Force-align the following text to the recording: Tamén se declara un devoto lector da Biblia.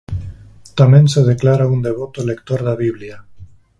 Tamén 0.79 1.05
se 1.13 1.21
declara 1.31 1.71
un 1.73 1.79
devoto 1.87 2.19
lector 2.31 2.59
da 2.67 2.75
Biblia. 2.85 3.17